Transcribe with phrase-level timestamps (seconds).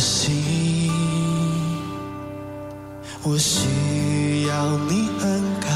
[0.00, 0.90] 心，
[3.22, 5.68] 我需要你恩高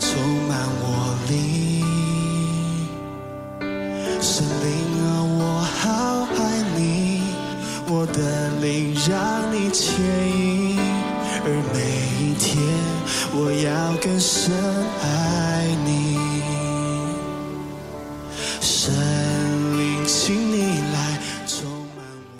[0.00, 0.10] 充
[0.48, 1.38] 满我灵，
[4.20, 4.68] 神灵
[5.06, 5.40] 啊，我
[5.80, 6.38] 好爱
[6.76, 7.22] 你，
[7.86, 9.16] 我的灵让
[9.54, 9.86] 你牵
[10.36, 10.76] 引，
[11.44, 11.76] 而每
[12.20, 12.50] 一天
[13.32, 14.52] 我要更深
[15.02, 15.06] 爱
[15.84, 16.37] 你，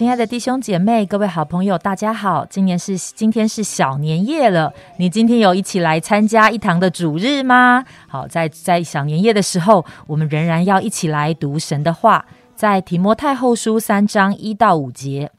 [0.00, 2.46] 亲爱的弟兄姐妹，各位好朋友，大家好！
[2.46, 7.84] 今年是今天是小年夜了，你今天有一起来参加一堂的主日吗？
[8.08, 15.30] 好，在在小年夜的时候，我们仍然要一起来读神的话，在提摩太后书三章一到五节，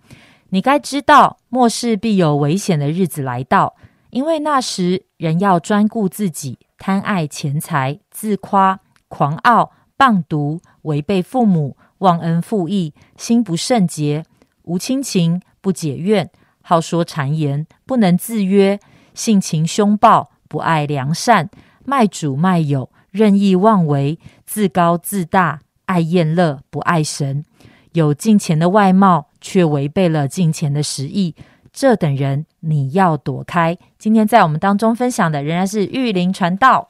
[0.50, 3.74] 你该知道末世必有危险的日子来到，
[4.12, 14.24] 因为那时人要专顾自己，贪爱钱财，自夸、狂傲、棒毒，违背父母，忘恩负义，心不圣洁。
[14.72, 18.80] 无亲情，不解怨，好说谗言，不能自约，
[19.14, 21.50] 性情凶暴，不爱良善，
[21.84, 27.44] 卖主卖友，任意妄为，自高自大，爱厌乐，不爱神，
[27.92, 31.36] 有敬钱的外貌，却违背了敬钱的实意。
[31.74, 33.78] 这等人你要躲开。
[33.98, 36.88] 今天在我们当中分享的仍然是玉林传道。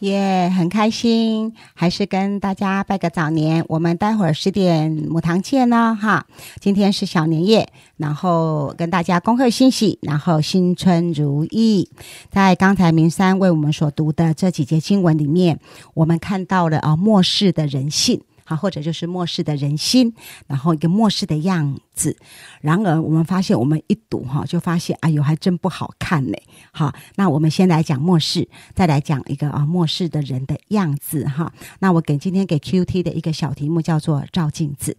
[0.00, 3.64] 耶很开心，还是跟大家拜个早年。
[3.66, 6.24] 我们待会儿十点母堂见呢，哈。
[6.60, 11.90] 今天是小年夜，然后跟大家恭贺新喜，然后新春如意。
[12.30, 15.58] 在刚才明山为我们所读的这几节经文里面，
[15.94, 18.20] 我们看到了啊末世的人性。
[18.48, 20.14] 好，或者就是末世的人心，
[20.46, 22.16] 然后一个末世的样子。
[22.62, 26.36] 然而，我们发现，我们一读哈，就发现，哎呦，还真不好看呢。
[26.72, 31.52] 好，那我们先来讲末世，再来讲一个啊末世的人的样子哈。
[31.80, 34.96] 那我给今天给 Q T 的一个小题目叫做照镜子。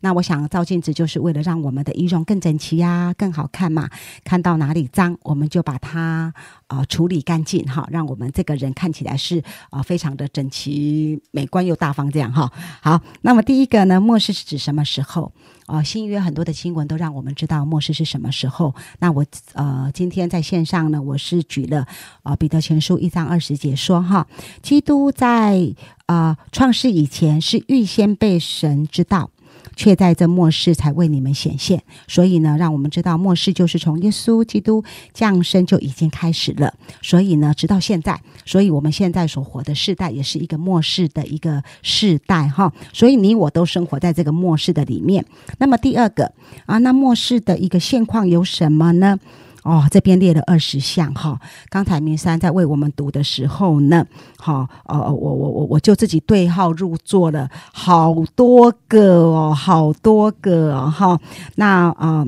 [0.00, 3.88] 那我想照镜子就是为了让我们的仪容更整齐呀、更好看嘛。
[4.24, 6.32] 看到哪里脏，我们就把它
[6.68, 12.50] 呃处理干净哈，让我们这个人看起来是啊、非常的整齐、美观又大方这样哈。
[12.80, 15.32] 好，那么第一个呢，末世是指什么时候？
[15.66, 18.72] 啊、新约很多的新闻都让我们知道末世是什么时候。
[19.00, 21.84] 那我呃今天在线上呢，我是举了
[22.22, 24.28] 啊、彼得前书一章二十节说哈，
[24.62, 25.74] 基督在
[26.06, 29.30] 啊、创世以前是预先被神知道。
[29.76, 34.82] 却在这末世才为你们显现，所以呢，让我们知道末世就是从耶稣基督
[35.12, 36.74] 降生就已经开始了。
[37.02, 42.72] 所以呢，直到现在，所以我们现在所活的世代也是一个末世的一个世代哈。
[42.92, 45.24] 所以你我都生活在这个末世的里面。
[45.58, 46.32] 那么第二个
[46.64, 49.18] 啊，那末世的一个现况有什么呢？
[49.66, 51.40] 哦，这边列了二十项哈。
[51.68, 54.06] 刚才明山在为我们读的时候呢，
[54.38, 61.20] 好、哦，呃，我我我我就自己对号入座了，好多个哦，好多个哦哈。
[61.56, 62.24] 那啊、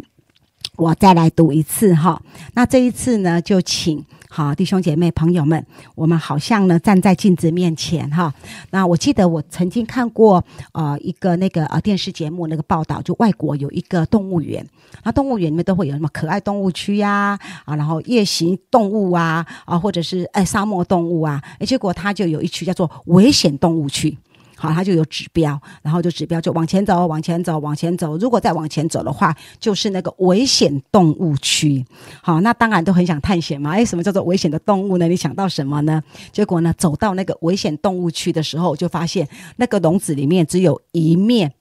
[0.76, 2.20] 我再来读一次哈。
[2.54, 8.32] 那这一次呢，就请好弟兄姐妹朋友们，我们好像呢站在镜子面前哈。
[8.70, 14.64] 那我记得我曾经看过呃一个那个呃电视节目那个报道，就外国有一个动物园，
[15.02, 24.16] 那动物园里面都会有什么可爱动物区呀啊然后夜行动物啊啊，或者是哎沙漠动物啊，结果它就有一区叫做危险动物区。
[24.58, 28.18] 好，它就有指标，然后就指标就往前走，往前走，往前走。
[28.18, 31.84] 如果再往前走的话，就是那个危险动物区。
[32.20, 33.70] 好，那当然都很想探险嘛。
[33.70, 35.06] 哎，什么叫做危险的动物呢？
[35.06, 36.02] 你想到什么呢？
[36.32, 41.52] 结果呢，走到那个危险动物区的时候，就发现那个笼子里面只有一面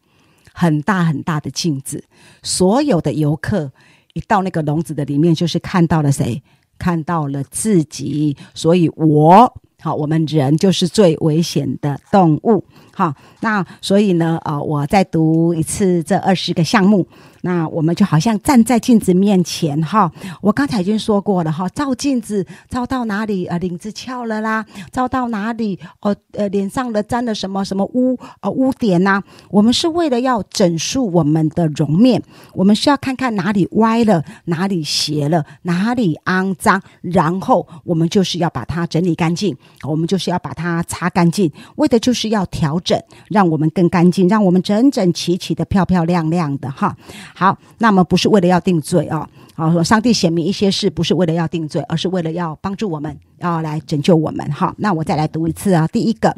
[0.52, 2.04] 很大很大的镜子，
[2.42, 3.72] 所有的游客
[4.14, 6.42] 一到那个笼子的里面，就是看到了谁？
[6.80, 12.64] 看到了自己，所以我好，我们人就是最危险的动物。
[12.92, 17.08] 好，那所以呢，呃，我再读一次这二十个项目。
[17.48, 32.22] 那我们就好像站在镜子面前哈，我刚才已经说过了哈，照镜子照到哪里呃领子翘了啦，照到哪里哦呃脸上的沾了什么什么污呃污点呐、我们是为了要整肃我们的容面，
[32.54, 46.94] 我们是要看看哪里歪了，哪里斜了，哪里肮脏，然后我们就是要把它整理干净，我们就是要把它擦干净，为的就是要调整，让我们更干净，让我们整整齐齐的、漂漂亮亮的哈。
[47.40, 54.74] 好，那么不是为了要定罪哦，好、上帝显明一些事，不是为了要定罪，而是为了要帮助我们，要来拯救我们哈。
[54.80, 56.36] 那我再来读一次啊，第一个，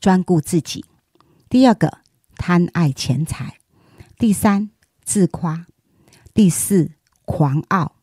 [0.00, 0.80] 专顾自己；
[1.50, 1.98] 第二个，
[2.36, 3.56] 贪爱钱财；
[4.16, 4.70] 第三，
[5.04, 5.66] 自夸；
[6.32, 6.92] 第四，
[7.26, 7.96] 狂傲；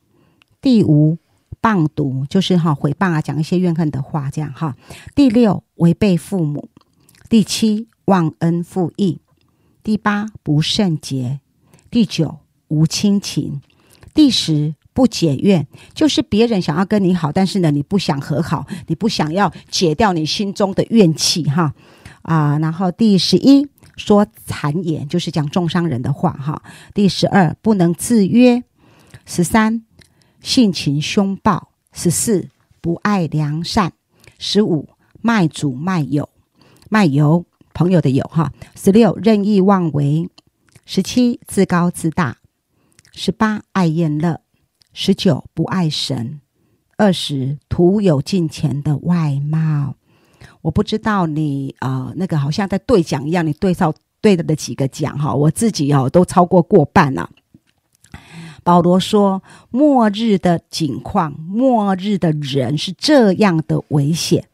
[0.62, 1.18] 第五，
[1.60, 4.76] 谤读，就是哈毁谤啊，讲一些怨恨的话，这样哈。
[5.16, 6.70] 第六，违背父母；
[7.28, 9.22] 第七，忘恩负义；
[9.90, 11.40] 第八，不圣洁；
[11.90, 12.38] 第九，
[12.68, 13.60] 无亲情。
[14.14, 15.66] 第十，不解怨，
[15.96, 21.74] 就是别人想要跟你好，但是呢，你不想和好，你不想要解掉你心中的怨气，哈
[22.22, 22.60] 啊。
[22.60, 26.62] 然后第十一，说谗言，就是讲重伤人的话，哈。
[26.94, 28.64] 第十二，不能自约。
[29.26, 29.84] 十三，
[30.40, 31.70] 性情凶暴。
[31.92, 32.50] 十四，
[32.80, 33.94] 不爱良善。
[34.38, 34.90] 十五，
[35.20, 36.30] 卖主卖友，
[36.90, 37.44] 卖友
[37.80, 38.52] 朋友的友，哈。
[38.76, 40.30] 十六，任意妄为。
[40.86, 42.36] 十七，自高自大。
[43.14, 44.42] 十八，爱厌乐；
[44.92, 46.42] 十九，不爱神；
[46.98, 49.96] 二十，徒有金钱的外貌。
[50.64, 57.30] 我不知道你呃，那个好像在对讲一样，你对到对的那几个讲哈，我自己哦都超过过半了。
[58.62, 64.50] 保罗说，末日的景况，末日的人是这样的危险。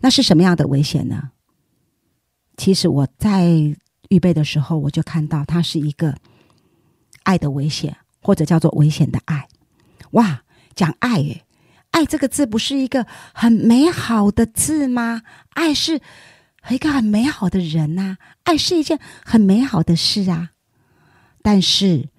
[0.00, 1.30] 那是什么样的危险呢？
[2.56, 3.48] 其实我在
[4.08, 6.14] 预备的时候，我就看到它是一个。
[7.24, 9.48] 爱的危险，或者叫做危险的爱，
[10.10, 10.42] 哇！
[10.74, 11.42] 讲爱，诶，
[11.90, 15.22] 爱这个字不是一个很美好的字吗？
[15.54, 16.02] 爱是
[16.68, 20.50] 一个很美好的人呐，爱是一件很美好的事啊。
[21.40, 22.10] 但是，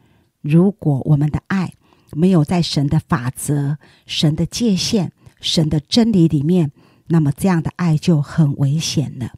[0.42, 1.72] 如果我们的爱
[2.14, 3.78] 没有在神的法则、
[4.08, 6.72] 神的界限、神的真理里面，
[7.06, 9.34] 那么这样的爱就很危险了。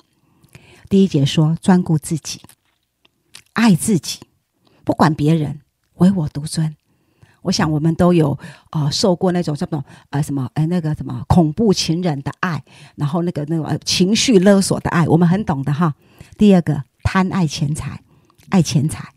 [0.90, 2.42] 第一节说专顾自己，
[3.54, 4.20] 爱自己。
[4.84, 5.60] 不管别人，
[5.96, 6.76] 唯我独尊。
[7.44, 8.38] 我想我们都有
[8.72, 12.64] 呃受过那种这种呃什么呃那个什么恐怖情人的爱，
[12.96, 15.94] 然后那个那个情绪勒索的爱，我们很懂的哈。
[16.38, 18.02] 第二个，贪爱钱财，
[18.50, 19.14] 爱钱财，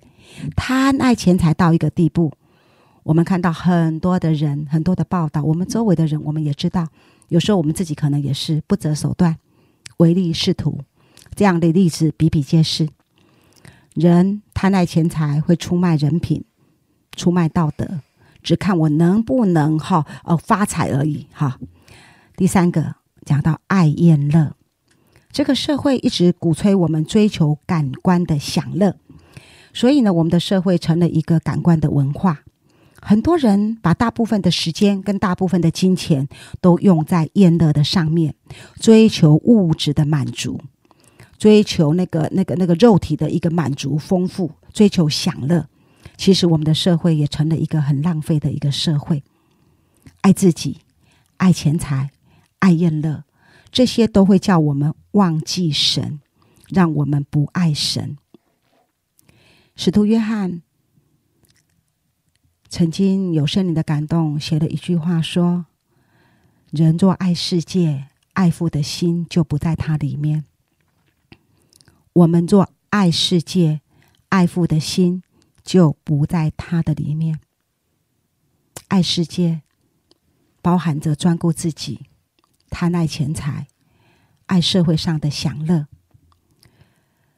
[0.55, 2.33] 贪爱钱财到一个地步，
[3.03, 6.87] 我们看到很多的人，很多的报道，我们周围的人，我们也知道，
[7.29, 9.37] 有时候我们自己可能也是不择手段，
[9.97, 10.81] 唯利是图，
[11.41, 12.91] 这样的例子比比皆是。
[13.95, 16.45] 人贪爱钱财，会出卖人品，
[17.17, 18.01] 出卖道德，
[18.43, 21.59] 只看我能不能哈呃发财而已哈。
[22.37, 24.55] 第三个讲到爱厌乐，
[25.33, 28.97] 这个社会一直鼓吹我们追求感官的享乐，
[29.73, 32.43] 所以呢，我们的社会成了一个感官的文化。
[33.01, 36.29] 很多人把大部分的时间跟大部分的金钱
[36.61, 38.35] 都用在厌乐的上面，
[38.79, 40.61] 追求物质的满足。
[41.41, 45.67] 追求那个、那个、那个肉体的一个满足、丰富，追求享乐。
[46.19, 49.25] 其实我们的社会也成了一个很浪费的一个社会。
[50.21, 50.83] 爱自己、
[51.39, 52.11] 爱钱财、
[52.59, 53.25] 爱厌乐，
[53.73, 56.21] 这些都会叫我们忘记神，
[56.69, 58.19] 让我们不爱神。
[59.75, 60.61] 使徒约翰
[62.69, 65.65] 曾经有圣灵的感动，写了一句话说
[66.71, 70.45] ：“人若爱世界，爱父的心就不在他里面。”
[72.12, 73.81] 我们做爱世界、
[74.31, 75.23] 爱父的心，
[75.62, 77.39] 就不在他的里面。
[78.89, 79.62] 爱世界
[80.61, 82.07] 包含着专顾自己、
[82.69, 83.69] 贪爱钱财、
[84.47, 85.87] 爱社会上的享乐。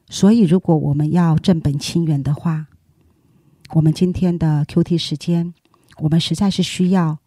[0.09, 2.67] 所以，如果我们要正本清源的话，
[3.69, 5.53] 我们今天的 Q T 时间，
[5.97, 7.19] 我们实在是需要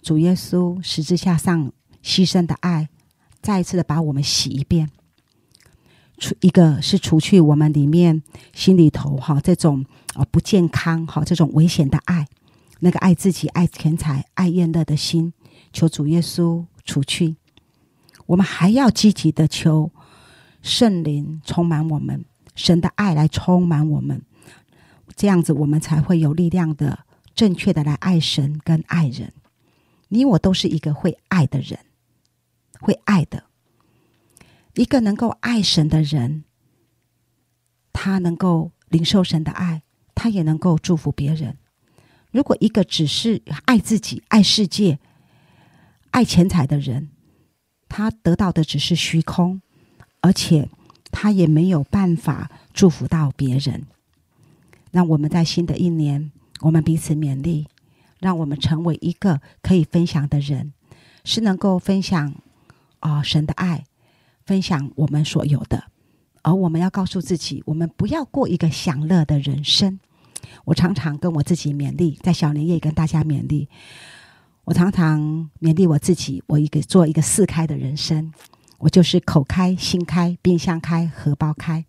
[0.00, 1.72] 主耶稣十字架上
[2.02, 2.88] 牺牲的爱，
[3.42, 4.90] 再一次的把我们洗一遍。
[6.18, 8.22] 除一个是除去我们里面
[8.54, 12.26] 心里头哈这种啊不健康哈这种危险的爱，
[12.80, 15.32] 那个爱自己、爱钱财、爱厌乐的心，
[15.72, 17.36] 求主耶稣除去。
[18.26, 19.92] 我们还要积极的求
[20.62, 22.24] 圣灵充满我们，
[22.54, 24.22] 神的爱来充满我们，
[25.14, 27.00] 这样子我们才会有力量的、
[27.34, 29.32] 正确的来爱神跟爱人。
[30.08, 31.78] 你我都是一个会爱的人，
[32.80, 33.45] 会爱的。
[34.76, 36.44] 一个能够爱神的人，
[37.92, 39.82] 他能够领受神的爱，
[40.14, 41.56] 他也能够祝福别人。
[42.30, 44.98] 如果一个只是爱自己、爱世界、
[46.10, 47.08] 爱钱财的人，
[47.88, 49.62] 他得到的只是虚空，
[50.20, 50.68] 而且
[51.10, 53.86] 他也没有办法祝福到别人。
[54.90, 56.30] 让我们在新的一年，
[56.60, 57.66] 我们彼此勉励，
[58.20, 60.74] 让我们成为一个可以分享的人，
[61.24, 62.34] 是能够分享
[63.00, 63.86] 啊神的爱。
[64.46, 65.90] 分享我们所有的，
[66.42, 69.98] 而我们要告诉自己，我们不要过一个享乐的人生。
[70.64, 73.68] 我常常跟我自己勉励，在小年夜跟大家勉励。
[74.64, 78.32] 我常常勉励我自己，我一个做一个四开的人生。
[78.78, 81.84] 我就是口开心开，冰箱开，荷包开。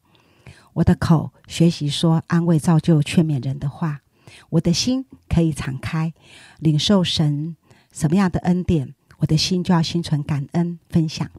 [0.74, 4.02] 我的口学习说安慰、造就、劝勉人的话，
[4.50, 6.14] 我的心可以敞开，
[6.60, 7.56] 领受神
[7.92, 11.30] 什么样的恩典，我的心就要心存感恩分享。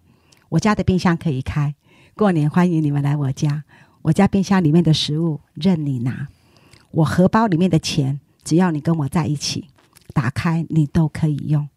[0.51, 1.75] 我家的冰箱可以开，
[2.15, 3.65] 过年欢迎你们来我家。
[4.03, 6.29] 我家冰箱里面的食物任你拿。
[6.91, 9.69] 我荷包里面的钱，只要你跟我在一起，
[10.15, 11.69] 打开你都可以用。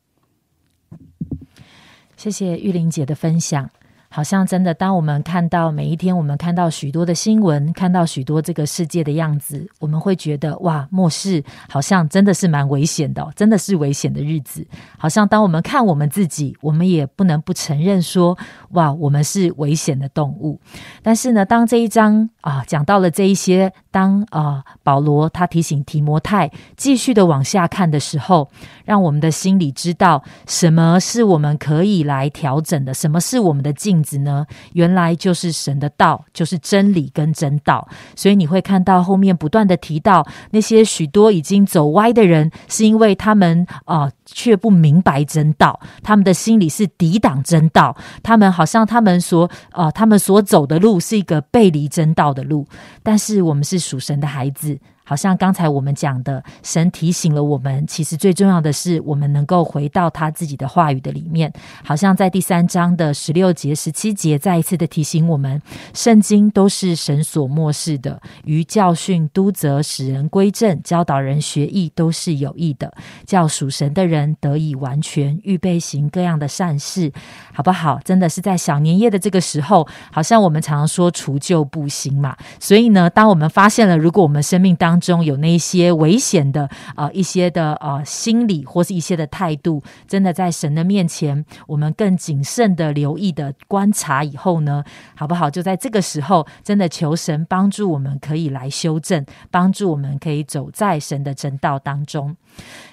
[2.16, 3.70] 谢谢玉玲姐的分享。
[4.14, 14.68] 好像真的，当我们看到每一天，我们看到许多的新闻，看到许多这个世界的样子，我们会觉得哇，末世好像真的是蛮危险的，真的是危险的日子。
[14.98, 18.38] 好像当我们看我们自己，我们也不能不承认说，
[18.72, 20.60] 哇，我们是危险的动物。
[21.02, 28.50] 但是呢，当这一章啊讲到了这一些，当啊保罗他提醒提摩太继续的往下看的时候，
[28.84, 34.02] 让我们的心里知道什么是我们可以来调整的，什么是我们的镜。
[34.02, 37.88] 子呢，原来就是神的道，就是真理跟真道。
[38.16, 52.68] 所以你会看到后面不断的提到那些许多已经走歪的人，是因为他们啊却不明白真道，他们的心里是抵挡真道，他们好像他们所呃他们所走的路是一个背离真道的路。
[53.04, 54.80] 但是我们是属神的孩子。
[55.12, 61.52] 好像刚才我们讲的，神提醒了我们，其实最重要的是我们能够回到他自己的话语的里面。
[61.84, 65.62] 好像在第三章的十六节、十七节，再一次的提醒我们，
[65.94, 72.94] 圣经都是神所漠视的，于教训、督责、使人归正、教导人学艺，都是有益的，
[73.26, 77.12] 叫属神的人得以完全，预备行各样的善事，
[77.52, 78.00] 好不好？
[78.06, 82.38] 真的是在小年夜的这个时候，好像我们常常说除旧布新嘛。
[82.62, 94.84] 所以呢，当我们发现了，如果我们生命当中有那一些危险的啊一些的啊心理或是一些的态度，真的在神的面前，我们更谨慎的留意的观察以后呢，
[95.16, 95.50] 好不好？
[95.50, 102.38] 就在这个时候，真的求神帮助我们可以来修正，帮助我们可以走在神的正道当中。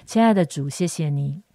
[0.05, 1.48] 亲爱的主，谢谢你。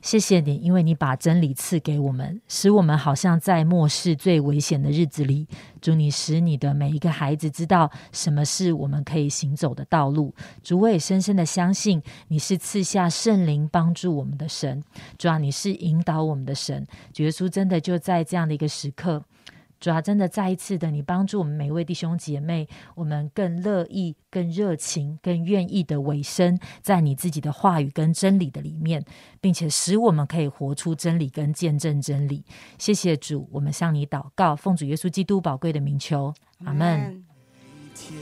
[0.00, 5.46] 谢谢你，因为你把真理赐给我们，使我们好像在末世最危险的日子里。
[5.80, 10.32] 主你使你的每一个孩子知道什么是我们可以行走的道路。
[10.62, 14.82] 主，我也深深的相信你是赐下圣灵帮助我们的神。
[15.18, 16.86] 主啊，你是引导我们的神。
[17.12, 19.22] 主耶稣真的就在这样的一个时刻。
[19.78, 29.04] 主要真的再一次的，你帮助我们每位弟兄姐妹，我们更乐意、更热情、更愿意的委身在你自己的话语跟真理的里面，
[29.40, 32.44] 并且使我们可以活出真理跟见证真理。
[32.78, 36.32] 谢谢主，我们向你祷告，奉主耶稣基督宝贵的名求，
[36.64, 37.24] 阿门。
[37.94, 38.16] 牵